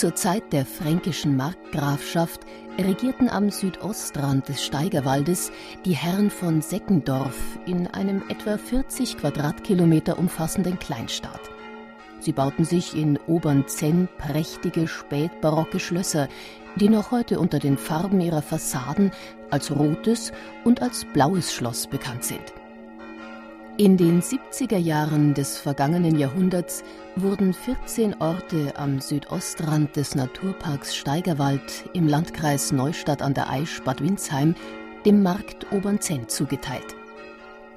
Zur 0.00 0.14
Zeit 0.14 0.54
der 0.54 0.64
fränkischen 0.64 1.36
Markgrafschaft 1.36 2.46
regierten 2.78 3.28
am 3.28 3.50
Südostrand 3.50 4.48
des 4.48 4.64
Steigerwaldes 4.64 5.52
die 5.84 5.94
Herren 5.94 6.30
von 6.30 6.62
Seckendorf 6.62 7.36
in 7.66 7.86
einem 7.86 8.22
etwa 8.30 8.56
40 8.56 9.18
Quadratkilometer 9.18 10.18
umfassenden 10.18 10.78
Kleinstaat. 10.78 11.42
Sie 12.18 12.32
bauten 12.32 12.64
sich 12.64 12.96
in 12.96 13.18
Obernzenn 13.26 14.08
prächtige 14.16 14.88
spätbarocke 14.88 15.78
Schlösser, 15.78 16.28
die 16.76 16.88
noch 16.88 17.10
heute 17.10 17.38
unter 17.38 17.58
den 17.58 17.76
Farben 17.76 18.22
ihrer 18.22 18.40
Fassaden 18.40 19.10
als 19.50 19.70
rotes 19.70 20.32
und 20.64 20.80
als 20.80 21.04
blaues 21.12 21.52
Schloss 21.52 21.86
bekannt 21.86 22.24
sind. 22.24 22.54
In 23.76 23.96
den 23.96 24.20
70er 24.20 24.76
Jahren 24.76 25.32
des 25.32 25.56
vergangenen 25.56 26.18
Jahrhunderts 26.18 26.82
wurden 27.16 27.54
14 27.54 28.20
Orte 28.20 28.74
am 28.76 29.00
Südostrand 29.00 29.96
des 29.96 30.14
Naturparks 30.14 30.94
Steigerwald 30.94 31.88
im 31.94 32.06
Landkreis 32.06 32.72
Neustadt 32.72 33.22
an 33.22 33.32
der 33.32 33.48
Aisch 33.48 33.80
Bad 33.82 34.02
Windsheim 34.02 34.54
dem 35.06 35.22
Markt 35.22 35.72
Obernzenn 35.72 36.28
zugeteilt. 36.28 36.94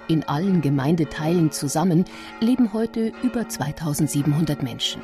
In 0.10 0.24
allen 0.24 0.62
Gemeindeteilen 0.62 1.52
zusammen 1.52 2.04
leben 2.42 2.74
heute 2.74 3.14
über 3.24 3.48
2700 3.48 4.62
Menschen. 4.62 5.02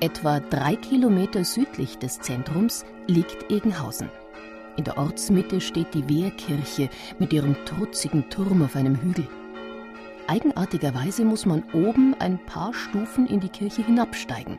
Etwa 0.00 0.40
drei 0.40 0.76
Kilometer 0.76 1.44
südlich 1.44 1.98
des 1.98 2.20
Zentrums 2.20 2.86
liegt 3.06 3.50
Egenhausen. 3.50 4.08
In 4.76 4.84
der 4.84 4.96
Ortsmitte 4.96 5.60
steht 5.60 5.92
die 5.92 6.08
Wehrkirche 6.08 6.88
mit 7.18 7.32
ihrem 7.32 7.56
trutzigen 7.66 8.30
Turm 8.30 8.62
auf 8.62 8.76
einem 8.76 8.96
Hügel. 8.96 9.26
Eigenartigerweise 10.28 11.24
muss 11.24 11.46
man 11.46 11.62
oben 11.72 12.14
ein 12.18 12.38
paar 12.38 12.74
Stufen 12.74 13.26
in 13.26 13.40
die 13.40 13.48
Kirche 13.48 13.84
hinabsteigen. 13.84 14.58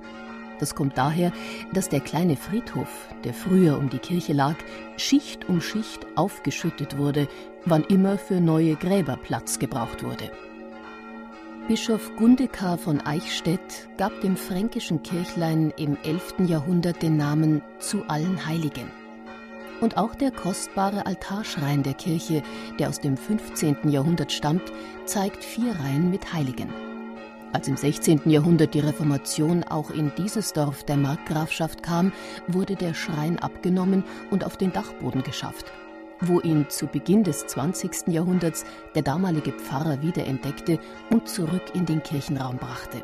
Das 0.59 0.73
kommt 0.73 0.97
daher, 0.97 1.31
dass 1.73 1.89
der 1.89 1.99
kleine 1.99 2.35
Friedhof, 2.35 3.09
der 3.23 3.33
früher 3.33 3.77
um 3.77 3.89
die 3.89 3.99
Kirche 3.99 4.33
lag, 4.33 4.55
Schicht 4.95 5.47
um 5.49 5.61
Schicht 5.61 6.07
aufgeschüttet 6.15 6.97
wurde, 6.97 7.27
wann 7.65 7.83
immer 7.83 8.17
für 8.17 8.39
neue 8.41 8.75
Gräber 8.75 9.17
Platz 9.17 9.59
gebraucht 9.59 10.03
wurde. 10.03 10.31
Bischof 11.67 12.15
Gundekar 12.15 12.77
von 12.77 13.01
Eichstätt 13.01 13.89
gab 13.97 14.19
dem 14.21 14.37
fränkischen 14.37 15.03
Kirchlein 15.03 15.73
im 15.77 15.97
11. 16.03 16.35
Jahrhundert 16.47 17.01
den 17.01 17.17
Namen 17.17 17.61
zu 17.79 18.03
allen 18.07 18.45
Heiligen 18.47 18.89
und 19.81 19.97
auch 19.97 20.15
der 20.15 20.31
kostbare 20.31 21.05
Altarschrein 21.05 21.83
der 21.83 21.93
Kirche, 21.93 22.43
der 22.79 22.89
aus 22.89 22.99
dem 22.99 23.17
15. 23.17 23.89
Jahrhundert 23.89 24.31
stammt, 24.31 24.71
zeigt 25.05 25.43
vier 25.43 25.73
Reihen 25.79 26.09
mit 26.09 26.33
Heiligen. 26.33 26.69
Als 27.53 27.67
im 27.67 27.77
16. 27.77 28.29
Jahrhundert 28.29 28.73
die 28.73 28.81
Reformation 28.81 29.63
auch 29.63 29.89
in 29.89 30.11
dieses 30.17 30.53
Dorf 30.53 30.83
der 30.83 30.97
Markgrafschaft 30.97 31.81
kam, 31.81 32.11
wurde 32.47 32.75
der 32.75 32.93
Schrein 32.93 33.39
abgenommen 33.39 34.03
und 34.31 34.43
auf 34.43 34.57
den 34.57 34.73
Dachboden 34.73 35.23
geschafft, 35.23 35.71
wo 36.19 36.41
ihn 36.41 36.65
zu 36.69 36.87
Beginn 36.87 37.23
des 37.23 37.47
20. 37.47 38.07
Jahrhunderts 38.07 38.65
der 38.95 39.01
damalige 39.01 39.53
Pfarrer 39.53 40.01
wiederentdeckte 40.01 40.79
und 41.09 41.29
zurück 41.29 41.63
in 41.73 41.85
den 41.85 42.03
Kirchenraum 42.03 42.57
brachte. 42.57 43.01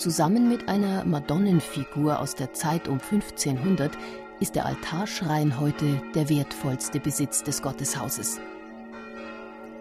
Zusammen 0.00 0.48
mit 0.48 0.66
einer 0.66 1.04
Madonnenfigur 1.04 2.20
aus 2.20 2.34
der 2.34 2.54
Zeit 2.54 2.88
um 2.88 3.00
1500 3.00 3.92
ist 4.40 4.54
der 4.54 4.64
Altarschrein 4.64 5.60
heute 5.60 6.00
der 6.14 6.30
wertvollste 6.30 6.98
Besitz 6.98 7.42
des 7.42 7.60
Gotteshauses. 7.60 8.40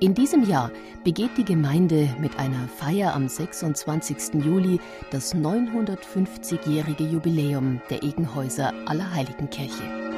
In 0.01 0.13
diesem 0.13 0.43
Jahr 0.43 0.71
begeht 1.05 1.37
die 1.37 1.45
Gemeinde 1.45 2.09
mit 2.19 2.37
einer 2.37 2.67
Feier 2.67 3.13
am 3.13 3.29
26. 3.29 4.43
Juli 4.43 4.81
das 5.09 5.33
950-jährige 5.33 7.05
Jubiläum 7.05 7.79
der 7.89 8.03
Egenhäuser 8.03 8.73
Allerheiligenkirche. 8.87 10.08